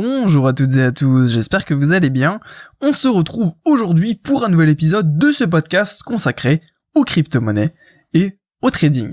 [0.00, 2.38] Bonjour à toutes et à tous, j'espère que vous allez bien.
[2.80, 6.62] On se retrouve aujourd'hui pour un nouvel épisode de ce podcast consacré
[6.94, 7.74] aux crypto-monnaies
[8.14, 9.10] et au trading.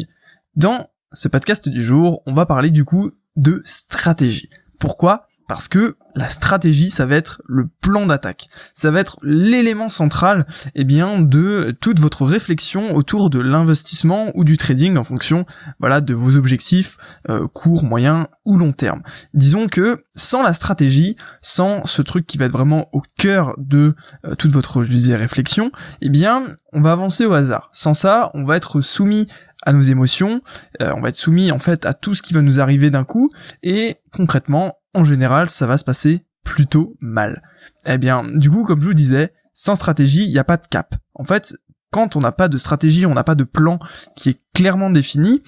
[0.55, 4.51] Dans ce podcast du jour, on va parler du coup de stratégie.
[4.77, 5.27] Pourquoi?
[5.47, 8.47] Parce que la stratégie, ça va être le plan d'attaque.
[8.73, 14.43] Ça va être l'élément central, eh bien, de toute votre réflexion autour de l'investissement ou
[14.43, 15.45] du trading en fonction,
[15.79, 16.97] voilà, de vos objectifs
[17.29, 19.01] euh, court, moyen ou long terme.
[19.33, 23.95] Disons que sans la stratégie, sans ce truc qui va être vraiment au cœur de
[24.25, 27.69] euh, toute votre, je disais, réflexion, eh bien, on va avancer au hasard.
[27.73, 29.27] Sans ça, on va être soumis
[29.65, 30.41] à nos émotions,
[30.81, 33.03] euh, on va être soumis en fait à tout ce qui va nous arriver d'un
[33.03, 33.31] coup,
[33.63, 37.41] et concrètement, en général, ça va se passer plutôt mal.
[37.85, 40.67] Eh bien, du coup, comme je vous disais, sans stratégie, il n'y a pas de
[40.67, 40.95] cap.
[41.13, 41.55] En fait,
[41.91, 43.79] quand on n'a pas de stratégie, on n'a pas de plan
[44.15, 45.43] qui est clairement défini,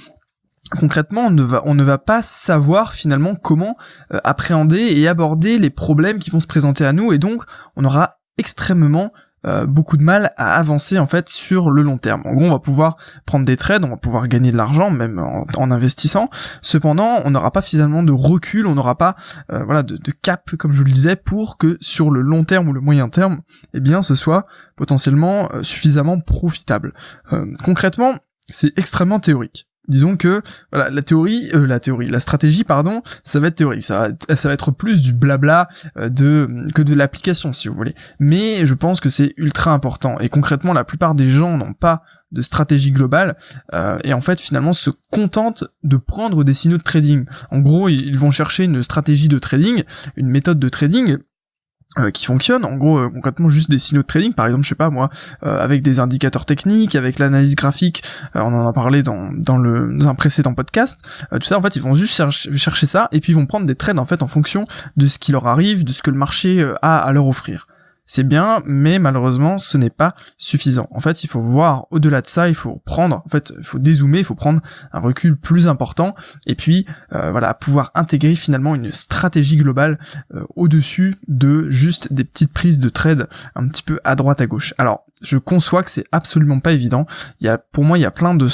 [0.71, 1.31] concrètement, on
[1.75, 3.77] ne va, pas savoir finalement comment
[4.13, 7.43] euh, appréhender et aborder les problèmes qui vont se présenter à nous, et donc
[7.75, 9.11] on aura extrêmement
[9.47, 12.21] euh, beaucoup de mal à avancer en fait sur le long terme.
[12.25, 15.19] En gros, on va pouvoir prendre des trades, on va pouvoir gagner de l'argent même
[15.19, 16.29] en, investissant.
[16.61, 19.15] Cependant, on n'aura pas finalement de recul, on n'aura pas
[19.51, 22.73] euh, voilà de, cap comme je le disais pour que sur le long terme ou
[22.73, 23.41] le moyen terme,
[23.73, 26.93] eh bien, ce soit potentiellement euh, suffisamment profitable.
[27.63, 28.15] concrètement,
[28.49, 33.39] c'est extrêmement théorique disons que voilà la théorie euh, la théorie la stratégie pardon ça
[33.39, 36.93] va être théorique ça va, ça va être plus du blabla euh, de que de
[36.93, 37.95] l'application si vous voulez.
[38.19, 40.19] Mais je pense que c'est ultra important.
[40.19, 43.37] Et concrètement la plupart des gens n'ont pas de stratégie globale
[43.73, 47.25] euh, et en fait finalement se contentent de prendre des signaux de trading.
[47.51, 49.83] En gros ils vont chercher une stratégie de trading
[50.15, 51.17] une méthode de trading
[51.97, 52.65] euh, qui fonctionne.
[52.65, 54.33] En gros euh, concrètement juste des signaux de trading.
[54.33, 55.09] Par exemple je sais pas moi
[55.43, 58.03] euh, avec des indicateurs techniques avec l'analyse graphique
[58.35, 61.75] on en a parlé dans dans le dans un précédent podcast tout ça en fait
[61.75, 62.21] ils vont juste
[62.55, 65.17] chercher ça et puis ils vont prendre des trades en fait en fonction de ce
[65.17, 67.67] qui leur arrive de ce que le marché a à leur offrir
[68.07, 70.87] c'est bien, mais malheureusement, ce n'est pas suffisant.
[70.91, 73.79] En fait, il faut voir au-delà de ça, il faut prendre, en fait, il faut
[73.79, 74.61] dézoomer, il faut prendre
[74.93, 79.99] un recul plus important, et puis, euh, voilà, pouvoir intégrer finalement une stratégie globale
[80.33, 84.47] euh, au-dessus de juste des petites prises de trade un petit peu à droite à
[84.47, 84.73] gauche.
[84.77, 87.05] Alors, je conçois que c'est absolument pas évident.
[87.39, 88.47] Il y a, pour moi, il y a plein de,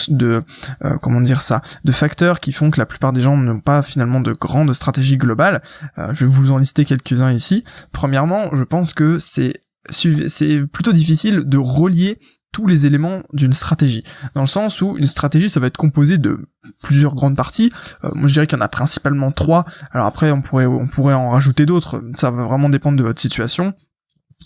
[0.84, 3.82] euh, comment dire ça, de facteurs qui font que la plupart des gens n'ont pas
[3.82, 5.62] finalement de grandes stratégies globales.
[5.98, 7.64] je vais vous en lister quelques-uns ici.
[7.92, 12.20] Premièrement, je pense que c'est c'est plutôt difficile de relier
[12.54, 14.04] tous les éléments d'une stratégie.
[14.36, 16.48] Dans le sens où une stratégie, ça va être composé de
[16.84, 17.74] plusieurs grandes parties.
[18.04, 19.66] Euh, moi, je dirais qu'il y en a principalement trois.
[19.92, 22.02] Alors après, on pourrait, on pourrait en rajouter d'autres.
[22.16, 23.74] Ça va vraiment dépendre de votre situation.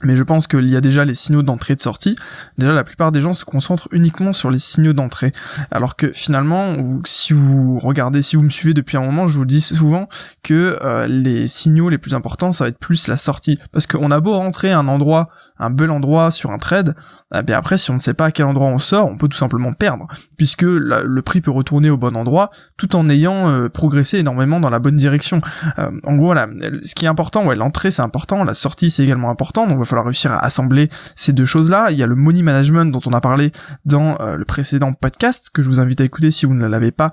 [0.03, 2.15] Mais je pense qu'il y a déjà les signaux d'entrée et de sortie.
[2.57, 5.31] Déjà, la plupart des gens se concentrent uniquement sur les signaux d'entrée.
[5.71, 6.75] Alors que finalement,
[7.05, 10.07] si vous regardez, si vous me suivez depuis un moment, je vous dis souvent
[10.43, 13.59] que euh, les signaux les plus importants, ça va être plus la sortie.
[13.71, 16.95] Parce qu'on a beau rentrer à un endroit un bel endroit sur un trade,
[17.33, 19.37] eh après si on ne sait pas à quel endroit on sort, on peut tout
[19.37, 20.07] simplement perdre,
[20.37, 24.69] puisque le prix peut retourner au bon endroit tout en ayant euh, progressé énormément dans
[24.69, 25.41] la bonne direction.
[25.79, 26.47] Euh, en gros voilà,
[26.83, 29.79] ce qui est important, ouais, l'entrée c'est important, la sortie c'est également important, donc il
[29.79, 31.91] va falloir réussir à assembler ces deux choses-là.
[31.91, 33.51] Il y a le money management dont on a parlé
[33.85, 36.91] dans euh, le précédent podcast que je vous invite à écouter si vous ne l'avez
[36.91, 37.11] pas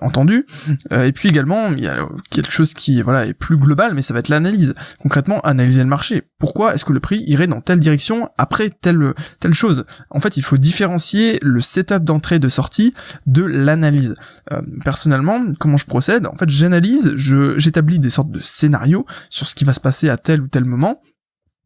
[0.00, 0.44] entendu.
[0.90, 1.96] et puis également il y a
[2.30, 4.74] quelque chose qui voilà est plus global, mais ça va être l'analyse.
[5.00, 6.24] Concrètement, analyser le marché.
[6.40, 9.84] Pourquoi est-ce que le prix irait dans telle direction après telle telle chose.
[10.10, 12.94] En fait, il faut différencier le setup d'entrée et de sortie
[13.26, 14.14] de l'analyse.
[14.52, 16.26] Euh, personnellement, comment je procède?
[16.26, 20.16] En fait, j'analyse, j'établis des sortes de scénarios sur ce qui va se passer à
[20.16, 21.00] tel ou tel moment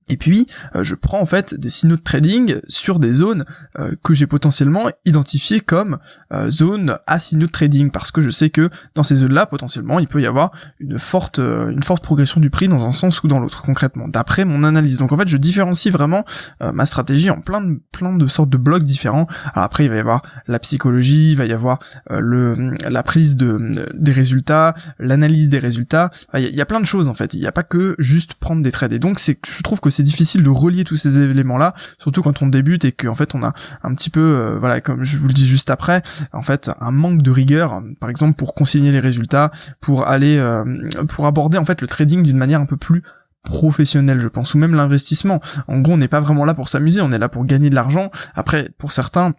[0.08, 0.46] et puis,
[0.76, 3.44] euh, je prends en fait des signaux de trading sur des zones
[3.78, 5.98] euh, que j'ai potentiellement identifiées comme
[6.32, 9.98] euh, zones à signaux de trading, parce que je sais que dans ces zones-là, potentiellement,
[9.98, 13.28] il peut y avoir une forte, une forte progression du prix dans un sens ou
[13.28, 14.98] dans l'autre, concrètement, d'après mon analyse.
[14.98, 16.24] Donc en fait, je différencie vraiment
[16.60, 19.26] ma stratégie en plein de, plein de sortes de blocs différents.
[19.54, 21.78] Après, il va y avoir la psychologie, il va y avoir
[22.10, 26.10] le, la prise de, des résultats, l'analyse des résultats.
[26.34, 27.34] il y, a plein de choses en fait.
[27.34, 28.92] Il n'y a pas que juste prendre des trades.
[28.92, 32.42] Et donc, je trouve que c'est difficile de relier tous ces éléments là surtout quand
[32.42, 33.52] on débute et qu'en fait on a
[33.82, 36.02] un petit peu euh, voilà comme je vous le dis juste après
[36.32, 39.50] en fait un manque de rigueur par exemple pour consigner les résultats
[39.80, 40.64] pour aller euh,
[41.08, 43.02] pour aborder en fait le trading d'une manière un peu plus
[43.42, 45.40] professionnelle je pense ou même l'investissement.
[45.68, 47.74] En gros on n'est pas vraiment là pour s'amuser on est là pour gagner de
[47.74, 48.10] l'argent.
[48.34, 49.34] Après pour certains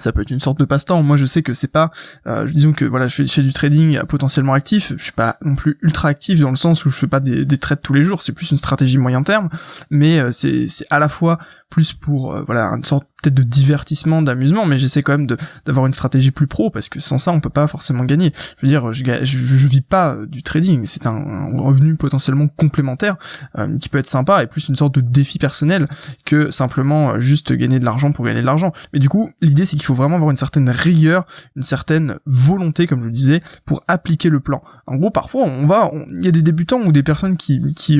[0.00, 1.02] ça peut être une sorte de passe-temps.
[1.02, 1.90] Moi, je sais que c'est pas,
[2.26, 4.92] euh, disons que voilà, je fais, du trading potentiellement actif.
[4.96, 7.44] Je suis pas non plus ultra actif dans le sens où je fais pas des,
[7.44, 8.22] des trades tous les jours.
[8.22, 9.48] C'est plus une stratégie moyen terme,
[9.90, 11.38] mais euh, c'est à la fois
[11.72, 15.26] plus pour euh, voilà une sorte peut-être de divertissement, d'amusement, mais j'essaie quand même
[15.64, 18.32] d'avoir une stratégie plus pro parce que sans ça on peut pas forcément gagner.
[18.58, 23.16] Je veux dire, je, je, vis pas euh, du trading, c'est un, revenu potentiellement complémentaire
[23.56, 25.88] euh, qui peut être sympa et plus une sorte de défi personnel
[26.26, 28.72] que simplement juste gagner de l'argent pour gagner de l'argent.
[28.92, 31.24] Mais du coup, l'idée c'est qu'il faut vraiment avoir une certaine rigueur,
[31.56, 34.62] une certaine volonté, comme je le disais, pour appliquer le plan.
[34.86, 37.98] En gros, parfois on va, il y a des débutants ou des personnes qui qui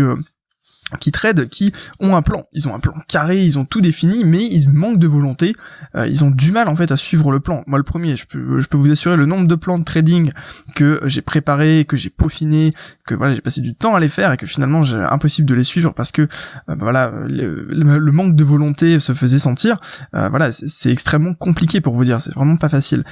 [1.01, 2.47] qui trade, qui ont un plan.
[2.53, 5.55] Ils ont un plan carré, ils ont tout défini, mais ils manquent de volonté.
[5.97, 7.65] Euh, ils ont du mal en fait à suivre le plan.
[7.67, 10.33] Moi, le premier, je peux, je peux vous assurer le nombre de plans de trading
[10.75, 12.75] que j'ai préparé, que j'ai peaufiné,
[13.07, 15.55] que voilà, j'ai passé du temps à les faire et que finalement, j'ai impossible de
[15.55, 16.27] les suivre parce que euh,
[16.67, 19.79] bah, voilà, le, manque de volonté se faisait sentir.
[20.15, 22.21] Euh, voilà, c'est extrêmement compliqué pour vous dire.
[22.21, 23.05] C'est vraiment pas facile.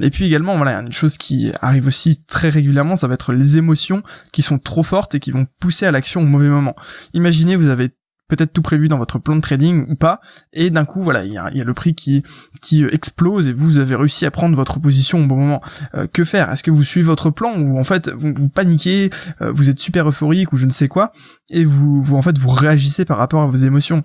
[0.00, 3.58] et puis également, voilà, une chose qui arrive aussi très régulièrement, ça va être les
[3.58, 4.02] émotions
[4.32, 6.76] qui sont trop fortes et qui vont pousser à l'action au mauvais moment
[7.16, 7.90] imaginez, vous avez
[8.28, 10.20] peut-être tout prévu dans votre plan de trading ou pas,
[10.52, 12.22] et d'un coup, voilà, il y a, le prix qui
[12.60, 15.62] qui euh, explose et vous avez réussi à prendre votre position au bon moment.
[15.94, 16.50] Euh, que faire?
[16.50, 19.10] Est-ce que vous suivez votre plan ou en fait vous, paniquez,
[19.42, 21.12] euh, vous êtes super euphorique ou je ne sais quoi,
[21.50, 24.02] et vous, en fait vous réagissez par rapport à vos émotions?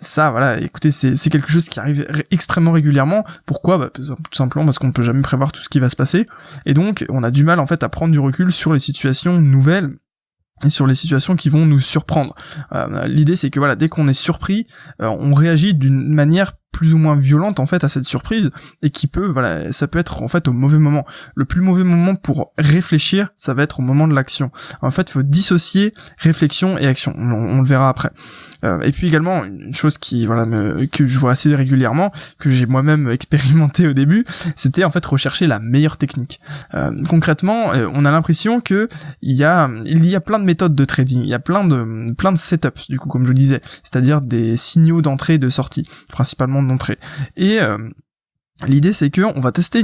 [0.00, 3.24] Ça, voilà, écoutez, c'est c'est quelque chose qui arrive extrêmement régulièrement.
[3.46, 3.78] Pourquoi?
[3.78, 6.26] Bah, Tout simplement parce qu'on ne peut jamais prévoir tout ce qui va se passer,
[6.66, 9.40] et donc on a du mal en fait à prendre du recul sur les situations
[9.40, 9.96] nouvelles
[10.62, 12.34] et sur les situations qui vont nous surprendre.
[12.72, 14.66] Euh, l'idée c'est que voilà, dès qu'on est surpris,
[15.02, 18.50] euh, on réagit d'une manière plus ou moins violente en fait à cette surprise
[18.82, 21.06] et qui peut voilà ça peut être en fait au mauvais moment.
[21.36, 24.50] Le plus mauvais moment pour réfléchir ça va être au moment de l'action.
[24.82, 27.14] En fait faut dissocier réflexion et action.
[27.16, 28.10] On, le verra après.
[28.64, 30.46] Euh, et puis également une chose qui voilà
[30.90, 32.10] que je vois assez régulièrement
[32.40, 34.24] que j'ai moi-même expérimenté au début
[34.56, 36.40] c'était en fait rechercher la meilleure technique.
[36.74, 38.88] Euh, concrètement euh, on a l'impression que
[39.22, 41.22] il y a il y a plein de méthodes de trading.
[41.22, 43.60] Il y a plein de plein de setups du coup comme je le disais.
[43.84, 46.98] C'est-à-dire des signaux d'entrée et de sortie principalement d'entrée.
[47.36, 47.78] Et euh,
[48.66, 49.82] l'idée c'est que on va tester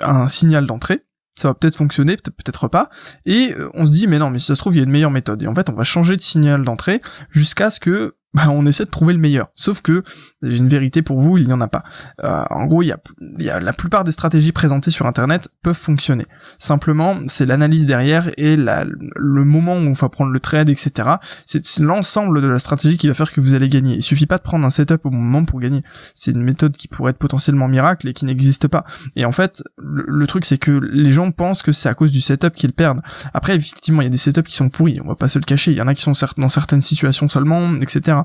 [0.00, 1.04] un signal d'entrée,
[1.36, 2.90] ça va peut-être fonctionner, peut-être peut-être pas,
[3.24, 4.84] et euh, on se dit mais non mais si ça se trouve il y a
[4.84, 5.42] une meilleure méthode.
[5.42, 7.00] Et en fait on va changer de signal d'entrée
[7.30, 9.48] jusqu'à ce que bah, on essaie de trouver le meilleur.
[9.54, 10.02] Sauf que
[10.42, 11.82] j'ai une vérité pour vous, il n'y en a pas.
[12.22, 12.98] Euh, en gros, il y a,
[13.38, 16.26] y a, la plupart des stratégies présentées sur Internet peuvent fonctionner.
[16.58, 21.08] Simplement, c'est l'analyse derrière et la, le moment où on va prendre le trade, etc.
[21.46, 23.94] C'est l'ensemble de la stratégie qui va faire que vous allez gagner.
[23.94, 25.82] Il suffit pas de prendre un setup au moment pour gagner.
[26.14, 28.84] C'est une méthode qui pourrait être potentiellement miracle et qui n'existe pas.
[29.16, 32.20] Et en fait, le, truc c'est que les gens pensent que c'est à cause du
[32.20, 33.00] setup qu'ils perdent.
[33.32, 35.00] Après, effectivement, il y a des setups qui sont pourris.
[35.02, 35.72] On va pas se le cacher.
[35.72, 38.17] Il y en a qui sont dans certaines situations seulement, etc.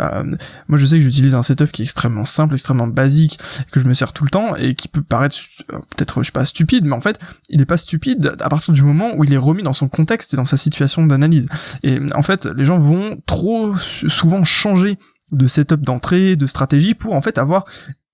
[0.00, 0.36] Euh,
[0.68, 3.38] moi, je sais que j'utilise un setup qui est extrêmement simple, extrêmement basique,
[3.72, 5.36] que je me sers tout le temps et qui peut paraître
[5.72, 7.18] euh, peut-être, je sais pas, stupide, mais en fait,
[7.48, 10.34] il est pas stupide à partir du moment où il est remis dans son contexte
[10.34, 11.48] et dans sa situation d'analyse.
[11.82, 14.98] Et en fait, les gens vont trop souvent changer
[15.32, 17.64] de setup d'entrée, de stratégie pour en fait avoir,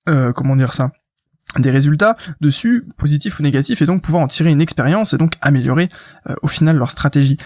[0.08, 0.92] euh, comment dire ça,
[1.58, 5.34] des résultats dessus, positifs ou négatifs, et donc pouvoir en tirer une expérience et donc
[5.40, 5.88] améliorer
[6.42, 7.38] au final leur stratégie.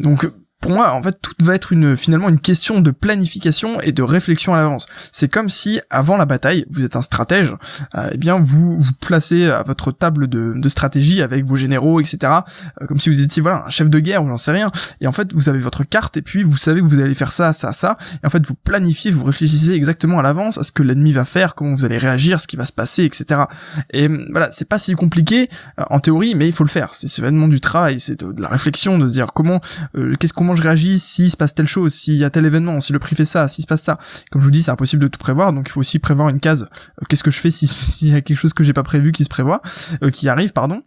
[0.00, 0.28] donc
[0.64, 4.02] pour moi, en fait, tout va être une, finalement une question de planification et de
[4.02, 4.86] réflexion à l'avance.
[5.12, 7.52] C'est comme si, avant la bataille, vous êtes un stratège,
[7.94, 12.00] euh, eh bien, vous vous placez à votre table de, de stratégie avec vos généraux,
[12.00, 12.32] etc.
[12.80, 14.72] Euh, comme si vous étiez, voilà, un chef de guerre ou j'en sais rien.
[15.02, 17.32] Et en fait, vous avez votre carte et puis vous savez que vous allez faire
[17.32, 17.98] ça, ça, ça.
[18.22, 21.26] Et en fait, vous planifiez, vous réfléchissez exactement à l'avance à ce que l'ennemi va
[21.26, 23.42] faire, comment vous allez réagir, ce qui va se passer, etc.
[23.90, 26.94] Et voilà, c'est pas si compliqué euh, en théorie, mais il faut le faire.
[26.94, 29.60] C'est vraiment du travail, c'est de, la réflexion, de se dire comment,
[30.18, 32.92] qu'est-ce comment je réagis s'il se passe telle chose, s'il y a tel événement, si
[32.92, 33.98] le prix fait ça, s'il se passe ça.
[34.30, 36.40] Comme je vous dis, c'est impossible de tout prévoir, donc il faut aussi prévoir une
[36.40, 36.68] case.
[36.72, 39.24] Euh, qu'est-ce que je fais s'il y a quelque chose que j'ai pas prévu qui
[39.24, 39.62] se prévoit,
[40.02, 40.82] euh, qui arrive, pardon.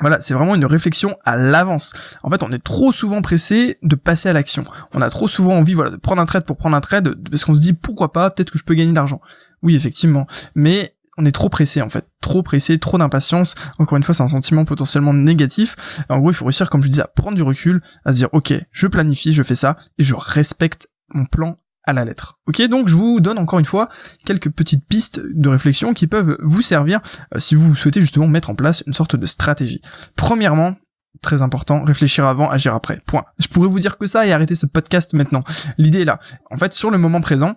[0.00, 1.92] Voilà, c'est vraiment une réflexion à l'avance.
[2.22, 4.64] En fait, on est trop souvent pressé de passer à l'action.
[4.94, 7.44] On a trop souvent envie, voilà, de prendre un trade pour prendre un trade, parce
[7.44, 9.20] qu'on se dit pourquoi pas, peut-être que je peux gagner de l'argent.
[9.62, 10.26] Oui, effectivement.
[10.54, 13.54] Mais on est trop pressé en fait, trop pressé, trop d'impatience.
[13.78, 16.04] Encore une fois, c'est un sentiment potentiellement négatif.
[16.08, 18.28] En gros, il faut réussir, comme je disais, à prendre du recul, à se dire,
[18.32, 22.38] ok, je planifie, je fais ça, et je respecte mon plan à la lettre.
[22.46, 23.88] Ok, donc je vous donne encore une fois
[24.24, 27.00] quelques petites pistes de réflexion qui peuvent vous servir
[27.34, 29.82] euh, si vous souhaitez justement mettre en place une sorte de stratégie.
[30.14, 30.76] Premièrement,
[31.22, 33.00] très important, réfléchir avant, agir après.
[33.06, 33.24] Point.
[33.38, 35.42] Je pourrais vous dire que ça et arrêter ce podcast maintenant.
[35.76, 36.20] L'idée est là.
[36.50, 37.56] En fait, sur le moment présent,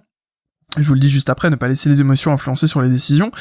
[0.78, 3.32] je vous le dis juste après, ne pas laisser les émotions influencer sur les décisions.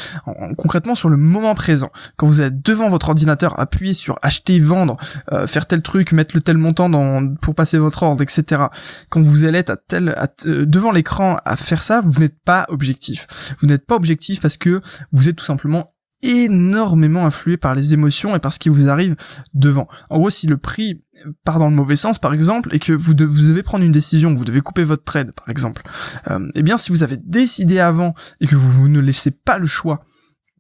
[0.57, 4.97] concrètement, sur le moment présent, quand vous êtes devant votre ordinateur, appuyez sur acheter, vendre,
[5.33, 8.65] euh, faire tel truc, mettre le tel montant dans, pour passer votre ordre, etc.
[9.09, 12.67] Quand vous allez être à tel, euh, devant l'écran à faire ça, vous n'êtes pas
[12.69, 13.27] objectif.
[13.61, 14.81] Vous n'êtes pas objectif parce que
[15.13, 15.94] vous êtes tout simplement
[16.25, 19.15] énormément influé par les émotions et par ce qui vous arrive
[19.53, 19.89] devant.
[20.11, 21.03] En gros, si le prix
[21.45, 24.45] part dans le mauvais sens, par exemple, et que vous, devez prendre une décision, vous
[24.45, 25.83] devez couper votre trade, par exemple,
[26.31, 29.67] euh, eh bien, si vous avez décidé avant et que vous, ne laissez pas le
[29.67, 30.05] choix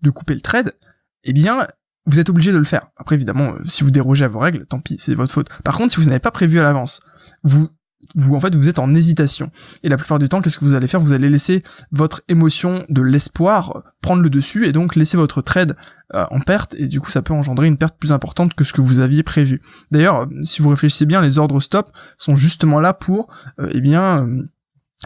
[0.02, 0.75] de couper le trade,
[1.25, 1.66] eh bien,
[2.06, 2.88] vous êtes obligé de le faire.
[2.97, 5.49] Après, évidemment, euh, si vous dérogez à vos règles, tant pis, c'est votre faute.
[5.64, 7.00] Par contre, si vous n'avez pas prévu à l'avance,
[7.42, 7.68] vous
[8.15, 9.51] vous en fait vous êtes en hésitation.
[9.83, 11.01] Et la plupart du temps qu'est-ce que vous allez faire?
[11.01, 15.77] Vous allez laisser votre émotion de l'espoir prendre le dessus et donc laisser votre trade
[16.15, 16.75] euh, en perte.
[16.79, 19.23] Et du coup ça peut engendrer une perte plus importante que ce que vous aviez
[19.23, 19.63] prévu.
[19.91, 23.29] D'ailleurs si vous réfléchissez bien les ordres stop sont justement là pour
[23.61, 24.49] euh, eh bien euh,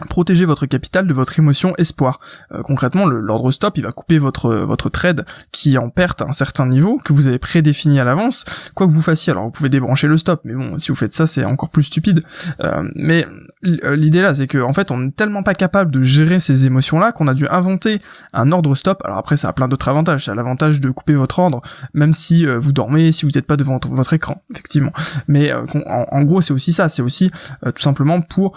[0.07, 2.19] protéger votre capital de votre émotion espoir.
[2.51, 6.31] Euh, concrètement, l'ordre stop, il va couper votre votre trade qui en perte à un
[6.31, 8.45] certain niveau que vous avez prédéfini à l'avance.
[8.75, 11.13] Quoi que vous fassiez, alors vous pouvez débrancher le stop, mais bon, si vous faites
[11.13, 12.23] ça, c'est encore plus stupide.
[12.63, 13.25] Euh, mais
[13.65, 16.65] euh, l'idée là, c'est que en fait, on est tellement pas capable de gérer ces
[16.65, 18.01] émotions-là qu'on a dû inventer
[18.33, 19.01] un ordre stop.
[19.05, 20.25] Alors après, ça a plein d'autres avantages.
[20.25, 21.61] Ça a l'avantage de couper votre ordre,
[21.93, 24.91] même si vous dormez, si vous n'êtes pas devant votre, écran, effectivement.
[25.27, 26.87] Mais en, en, gros, c'est aussi ça.
[26.87, 27.29] C'est aussi
[27.61, 28.55] tout simplement pour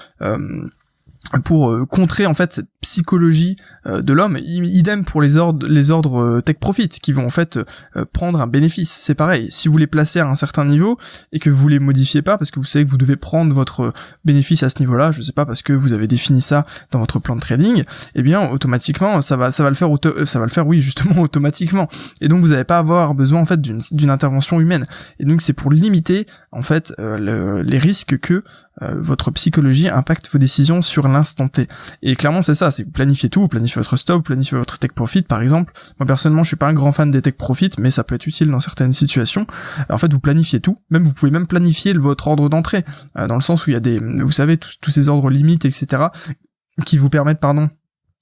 [1.44, 4.38] pour euh, contrer en fait cette psychologie euh, de l'homme.
[4.38, 7.58] Idem pour les ordres les ordres euh, tech profit qui vont en fait
[8.12, 8.90] prendre un bénéfice.
[8.90, 9.48] C'est pareil.
[9.50, 10.98] Si vous les placez à un certain niveau
[11.32, 13.92] et que vous les modifiez pas parce que vous savez que vous devez prendre votre
[14.24, 17.18] bénéfice à ce niveau-là je sais pas parce que vous avez défini ça dans votre
[17.18, 19.88] plan de trading eh bien automatiquement ça va ça va le faire
[20.24, 21.88] ça va le faire oui justement automatiquement.
[22.20, 24.86] Et donc vous n'allez pas avoir besoin en fait d'une d'une intervention humaine.
[25.18, 28.44] Et donc c'est pour limiter en fait les risques que
[28.80, 31.68] euh, votre psychologie impacte vos décisions sur l'instant T.
[32.02, 34.78] Et clairement, c'est ça, c'est vous planifiez tout, vous planifiez votre stop, vous planifiez votre
[34.78, 35.72] take profit, par exemple.
[36.00, 38.26] Moi, personnellement, je suis pas un grand fan des take profit, mais ça peut être
[38.26, 39.46] utile dans certaines situations.
[39.90, 40.78] En fait, vous planifiez tout.
[40.90, 42.84] Même, vous pouvez même planifier votre ordre d'entrée,
[43.18, 45.30] euh, dans le sens où il y a des, vous savez, tous, tous ces ordres
[45.30, 46.04] limites, etc.,
[46.86, 47.68] qui vous permettent, pardon,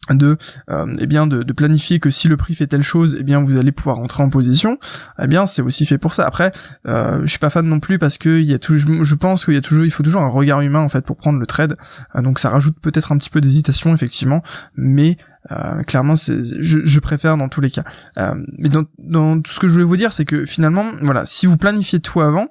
[0.08, 0.38] de
[0.70, 3.58] euh, eh bien de, planifier que si le prix fait telle chose eh bien vous
[3.58, 4.78] allez pouvoir rentrer en position
[5.20, 6.26] eh bien c'est aussi fait pour ça.
[6.26, 6.52] Après
[6.86, 9.44] euh, je suis pas fan non plus parce que il y a toujours je pense
[9.44, 11.46] qu'il y a toujours il faut toujours un regard humain en fait pour prendre le
[11.46, 11.76] trade.
[12.16, 14.42] Euh, donc ça rajoute peut-être un petit peu d'hésitation effectivement.
[14.74, 15.16] Mais
[15.52, 17.84] euh, clairement c'est je, je, préfère dans tous les cas.
[18.58, 21.46] Mais dans, dans tout ce que je voulais vous dire c'est que finalement voilà si
[21.46, 22.48] vous planifiez tout avant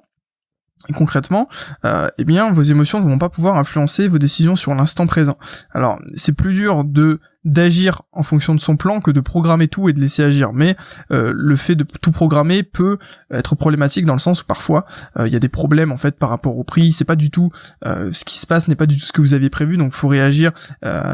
[0.94, 1.48] concrètement,
[1.84, 5.38] euh, eh bien, vos émotions ne vont pas pouvoir influencer vos décisions sur l'instant présent.
[5.72, 9.88] Alors, c'est plus dur de d'agir en fonction de son plan que de programmer tout
[9.88, 10.52] et de laisser agir.
[10.52, 10.76] Mais
[11.10, 12.98] euh, le fait de tout programmer peut
[13.30, 14.84] être problématique dans le sens où parfois
[15.18, 16.92] euh, il y a des problèmes en fait par rapport au prix.
[16.92, 17.50] C'est pas du tout
[17.86, 19.76] euh, ce qui se passe n'est pas du tout ce que vous aviez prévu.
[19.76, 20.52] Donc, faut réagir,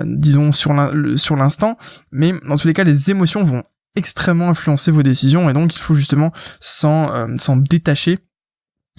[0.04, 1.76] disons sur l'instant.
[2.10, 3.62] Mais dans tous les cas, les émotions vont
[3.94, 8.18] extrêmement influencer vos décisions et donc il faut justement s'en s'en détacher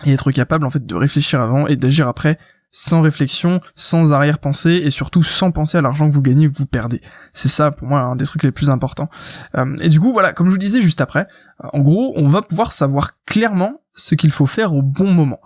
[0.05, 2.39] et être capable en fait de réfléchir avant et d'agir après
[2.71, 6.57] sans réflexion, sans arrière-pensée et surtout sans penser à l'argent que vous gagnez ou que
[6.57, 7.01] vous perdez.
[7.33, 9.09] C'est ça pour moi un des trucs les plus importants.
[9.55, 11.27] Euh, et du coup voilà, comme je vous disais juste après,
[11.63, 15.39] euh, en gros on va pouvoir savoir clairement ce qu'il faut faire au bon moment.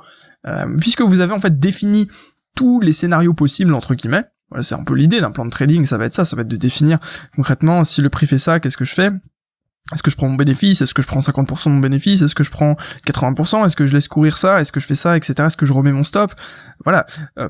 [0.48, 2.08] Euh, puisque vous avez en fait défini
[2.56, 5.86] tous les scénarios possibles entre guillemets, voilà, c'est un peu l'idée d'un plan de trading,
[5.86, 7.00] ça va être ça, ça va être de définir
[7.36, 9.12] concrètement si le prix fait ça, qu'est-ce que je fais
[9.94, 10.82] est-ce que je prends mon bénéfice?
[10.82, 12.22] Est-ce que je prends 50% de mon bénéfice?
[12.22, 12.76] Est-ce que je prends
[13.08, 14.62] 80% Est-ce que je laisse courir ça?
[14.62, 15.34] Est-ce que je fais ça, etc.
[15.48, 16.34] Est-ce que je remets mon stop?
[16.84, 17.06] Voilà.
[17.38, 17.50] Euh,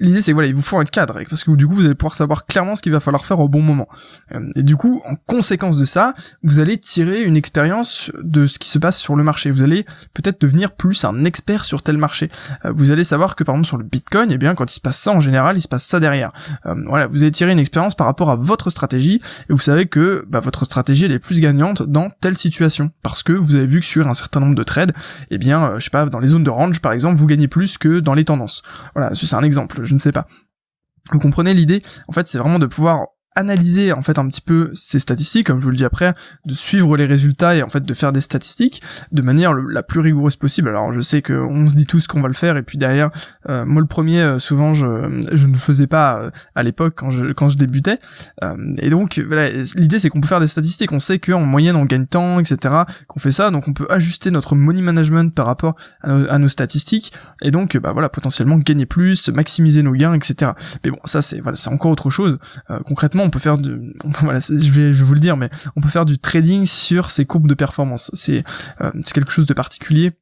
[0.00, 2.14] l'idée c'est voilà, il vous faut un cadre parce que du coup vous allez pouvoir
[2.14, 3.88] savoir clairement ce qu'il va falloir faire au bon moment.
[4.32, 8.58] Euh, et du coup, en conséquence de ça, vous allez tirer une expérience de ce
[8.58, 9.50] qui se passe sur le marché.
[9.50, 12.30] Vous allez peut-être devenir plus un expert sur tel marché.
[12.64, 14.80] Euh, vous allez savoir que par exemple sur le Bitcoin, eh bien quand il se
[14.80, 16.32] passe ça en général, il se passe ça derrière.
[16.64, 20.24] voilà, vous allez tirer une expérience par rapport à votre stratégie et vous savez que
[20.28, 23.80] bah, votre stratégie elle est plus gagnante dans telle situation parce que vous avez vu
[23.80, 24.92] que sur un certain nombre de trades,
[25.30, 27.48] eh bien, euh, je sais pas, dans les zones de range par exemple, vous gagnez
[27.48, 28.62] plus que dans les tendances.
[28.94, 30.26] Voilà, c'est un exemple, je ne sais pas.
[31.12, 31.82] Vous comprenez l'idée?
[32.08, 35.58] En fait, c'est vraiment de pouvoir analyser en fait un petit peu ces statistiques, comme
[35.58, 36.14] je vous le dis après,
[36.44, 40.00] de suivre les résultats et en fait de faire des statistiques de manière la plus
[40.00, 40.68] rigoureuse possible.
[40.68, 43.10] Alors je sais que on se dit tous qu'on va le faire et puis derrière,
[43.48, 47.10] euh, moi le premier, euh, souvent je je ne faisais pas euh, à l'époque quand
[47.10, 47.98] je quand je débutais.
[48.78, 50.92] et donc voilà, l'idée c'est qu'on peut faire des statistiques.
[50.92, 52.74] On sait qu'en moyenne on gagne tant, etc.
[53.08, 57.12] Qu'on fait ça, donc on peut ajuster notre money management par rapport à nos, statistiques
[57.42, 60.52] et donc bah voilà potentiellement gagner plus, maximiser nos gains, etc.
[60.84, 62.38] Mais bon ça c'est voilà c'est encore autre chose.
[62.86, 66.04] concrètement on peut faire du, voilà, je vais, vous le dire, mais on peut faire
[66.04, 68.10] du trading sur ces courbes de performance.
[68.14, 68.44] C'est,
[68.80, 70.12] euh, quelque chose de particulier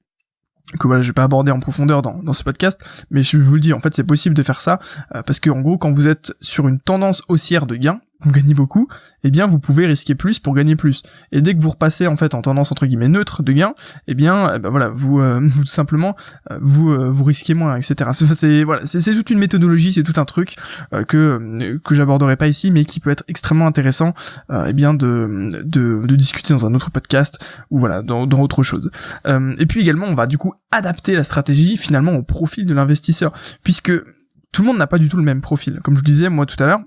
[0.79, 3.55] que voilà, je vais pas aborder en profondeur dans, dans ce podcast, mais je vous
[3.55, 4.79] le dis, en fait, c'est possible de faire ça,
[5.15, 8.33] euh, parce que en gros, quand vous êtes sur une tendance haussière de gain, vous
[8.33, 8.89] gagnez beaucoup,
[9.25, 11.03] eh bien vous pouvez risquer plus pour gagner plus.
[11.31, 13.75] Et dès que vous repassez en fait en tendance entre guillemets neutre de gain,
[14.07, 16.17] eh bien eh voilà, vous, euh, tout simplement
[16.51, 18.11] euh, vous euh, vous risquez moins, etc.
[18.13, 20.57] C'est voilà, c'est toute une méthodologie, c'est tout un truc
[21.09, 24.15] que que j'aborderai pas ici, mais qui peut être extrêmement intéressant,
[24.53, 27.39] eh bien de, de, de discuter dans un autre podcast
[27.71, 28.91] ou voilà dans, dans autre chose.
[29.27, 33.33] et puis également, on va du coup adapter la stratégie finalement au profil de l'investisseur,
[33.63, 33.93] puisque
[34.53, 35.81] tout le monde n'a pas du tout le même profil.
[35.83, 36.81] Comme je disais moi tout à l'heure,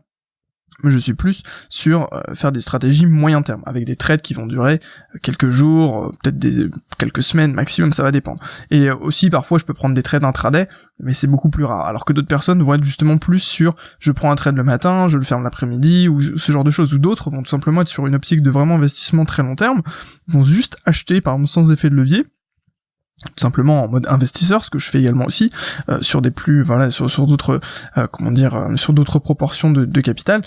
[0.84, 4.46] je suis plus sur euh, faire des stratégies moyen terme, avec des trades qui vont
[4.46, 4.80] durer
[5.16, 8.42] euh, quelques jours, euh, peut-être quelques semaines maximum, ça va dépendre.
[8.72, 10.68] Et aussi parfois je peux prendre des trades intraday,
[11.00, 11.86] mais c'est beaucoup plus rare.
[11.86, 15.08] Alors que d'autres personnes vont être justement plus sur je prends un trade le matin,
[15.08, 17.88] je le ferme l'après-midi, ou ce genre de choses, ou d'autres vont tout simplement être
[17.88, 19.82] sur une optique de vraiment investissement très long terme,
[20.28, 22.26] vont juste acheter par exemple sans effet de levier,
[23.24, 25.52] tout simplement en mode investisseur, ce que je fais également aussi
[25.90, 27.62] euh, sur des plus voilà sur, d'autres
[27.98, 30.44] euh, comment dire euh, sur d'autres proportions de capital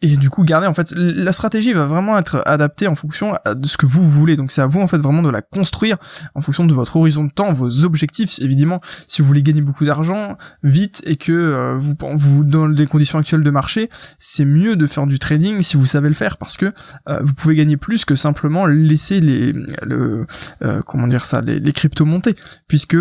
[0.00, 3.66] et du coup garder en fait la stratégie va vraiment être adaptée en fonction de
[3.66, 4.36] ce que vous voulez.
[4.36, 5.96] Donc c'est à vous en fait vraiment de la construire
[6.34, 8.38] en fonction de votre horizon de temps vos objectifs.
[8.40, 13.18] Évidemment si vous voulez gagner beaucoup d'argent vite et que euh, vous dans les conditions
[13.18, 16.56] actuelles de marché c'est mieux de faire du trading si vous savez le faire parce
[16.56, 16.72] que
[17.08, 19.52] euh, vous pouvez gagner plus que simplement laisser les
[19.82, 20.26] le
[20.62, 22.36] euh, comment dire ça les cryptos monter
[22.68, 22.96] puisque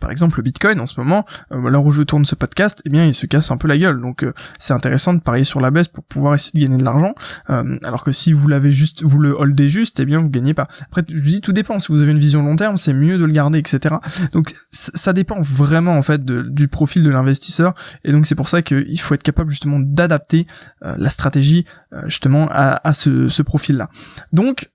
[0.00, 3.04] par exemple, le Bitcoin en ce moment, euh, où je tourne ce podcast, eh bien,
[3.04, 4.00] il se casse un peu la gueule.
[4.00, 6.84] Donc, euh, c'est intéressant de parier sur la baisse pour pouvoir essayer de gagner de
[6.84, 7.14] l'argent.
[7.50, 10.54] Euh, alors que si vous l'avez juste, vous le holdez juste, eh bien, vous gagnez
[10.54, 10.68] pas.
[10.82, 11.78] Après, je dis tout dépend.
[11.78, 13.96] Si vous avez une vision long terme, c'est mieux de le garder, etc.
[14.32, 17.74] Donc, ça dépend vraiment en fait du profil de l'investisseur.
[18.04, 20.46] Et donc, c'est pour ça qu'il faut être capable justement d'adapter
[20.80, 21.64] la stratégie
[22.06, 23.88] justement à, à ce, ce profil-là.
[24.32, 24.70] Donc,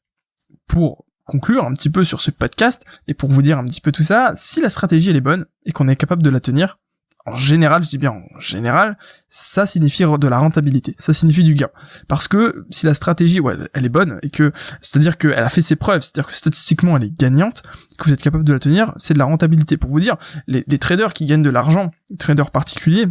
[0.68, 3.92] pour conclure un petit peu sur ce podcast et pour vous dire un petit peu
[3.92, 6.80] tout ça, si la stratégie elle est bonne et qu'on est capable de la tenir,
[7.28, 11.54] en général, je dis bien en général, ça signifie de la rentabilité, ça signifie du
[11.54, 11.70] gain.
[12.08, 13.40] Parce que si la stratégie,
[13.74, 17.04] elle est bonne et que, c'est-à-dire qu'elle a fait ses preuves, c'est-à-dire que statistiquement elle
[17.04, 17.62] est gagnante,
[18.00, 19.78] que vous êtes capable de la tenir, c'est de la rentabilité.
[19.78, 20.18] Pour vous dire,
[20.48, 23.06] les, les traders qui gagnent de l'argent, traders particuliers,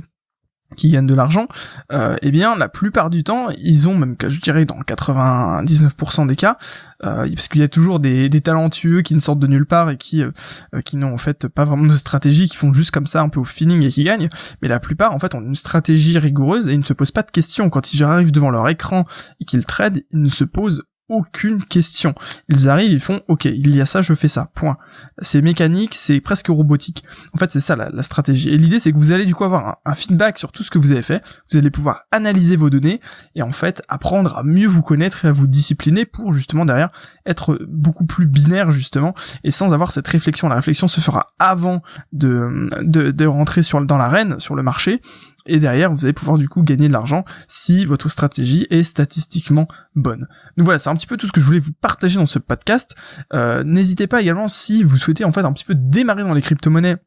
[0.76, 1.48] qui gagnent de l'argent,
[1.92, 6.36] euh, eh bien la plupart du temps, ils ont même, je dirais dans 99% des
[6.36, 6.58] cas,
[7.04, 9.90] euh, parce qu'il y a toujours des, des, talentueux qui ne sortent de nulle part
[9.90, 10.30] et qui euh,
[10.74, 13.28] euh, qui n'ont en fait pas vraiment de stratégie, qui font juste comme ça un
[13.28, 14.28] peu au feeling et qui gagnent.
[14.62, 17.22] Mais la plupart en fait ont une stratégie rigoureuse et ils ne se posent pas
[17.22, 19.06] de questions quand ils arrivent devant leur écran
[19.40, 22.14] et qu'ils tradent, ils ne se posent aucune question.
[22.48, 24.50] Ils arrivent, ils font OK, il y a ça, je fais ça.
[24.54, 24.76] Point.
[25.20, 27.04] C'est mécanique, c'est presque robotique.
[27.32, 28.50] En fait, c'est ça la, stratégie.
[28.50, 30.78] Et l'idée, c'est que vous allez du coup avoir un, feedback sur tout ce que
[30.78, 31.22] vous avez fait.
[31.50, 33.00] Vous allez pouvoir analyser vos données
[33.34, 36.90] et en fait apprendre à mieux vous connaître et à vous discipliner pour justement derrière
[37.26, 40.48] être beaucoup plus binaire justement et sans avoir cette réflexion.
[40.48, 41.82] La réflexion se fera avant
[42.12, 45.00] de de, rentrer sur dans l'arène, sur le marché
[45.46, 49.66] et derrière vous allez pouvoir du coup gagner de l'argent si votre stratégie est statistiquement
[49.94, 50.28] bonne.
[50.56, 52.38] Donc voilà, c'est un petit peu tout ce que je voulais vous partager dans ce
[52.38, 52.94] podcast.
[53.32, 56.42] Euh, n'hésitez pas également si vous souhaitez en fait un petit peu démarrer dans les
[56.42, 56.98] crypto-monnaies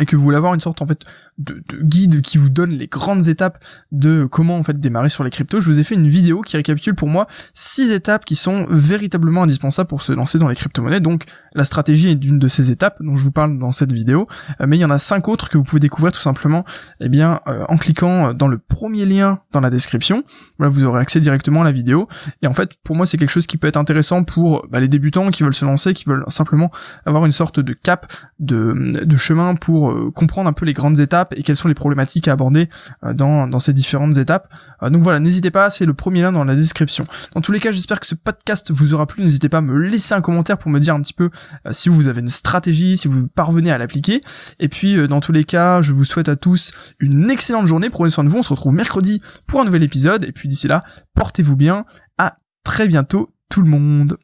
[0.00, 1.04] et que vous voulez avoir une sorte en fait
[1.38, 5.30] de, guide qui vous donne les grandes étapes de comment en fait démarrer sur les
[5.30, 8.66] cryptos, je vous ai fait une vidéo qui récapitule pour moi six étapes qui sont
[8.68, 11.00] véritablement indispensables pour se lancer dans les crypto-monnaies.
[11.00, 14.26] Donc la stratégie est d'une de ces étapes dont je vous parle dans cette vidéo,
[14.60, 16.64] euh, mais il y en a cinq autres que vous pouvez découvrir tout simplement
[17.00, 20.24] eh bien euh, en cliquant dans le premier lien dans la description.
[20.58, 22.08] Voilà, vous aurez accès directement à la vidéo
[22.42, 24.88] et en fait pour moi c'est quelque chose qui peut être intéressant pour bah, les
[24.88, 26.70] débutants qui veulent se lancer, qui veulent simplement
[27.06, 31.34] avoir une sorte de cap de chemin pour euh, comprendre un peu les grandes étapes
[31.36, 32.68] et quelles sont les problématiques à aborder
[33.04, 34.52] euh, dans, dans ces différentes étapes.
[34.82, 37.06] Euh, donc voilà, n'hésitez pas, c'est le premier lien dans la description.
[37.34, 39.22] Dans tous les cas, j'espère que ce podcast vous aura plu.
[39.22, 41.30] N'hésitez pas à me laisser un commentaire pour me dire un petit peu
[41.70, 44.22] si vous avez une stratégie, si vous parvenez à l'appliquer.
[44.58, 47.90] Et puis dans tous les cas, je vous souhaite à tous une excellente journée.
[47.90, 48.38] Prenez soin de vous.
[48.38, 50.24] On se retrouve mercredi pour un nouvel épisode.
[50.24, 50.80] Et puis d'ici là,
[51.14, 51.84] portez-vous bien.
[52.18, 54.18] À très bientôt tout le monde.